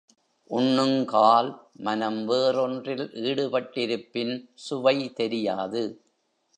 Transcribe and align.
உண்ணுங்கால் 0.49 1.49
மனம் 1.77 2.29
வேறொன்றில் 2.29 3.05
ஈடுபட்டிருப்பின் 3.23 4.35
சுவை 4.53 5.13
தெரியாது. 5.13 5.83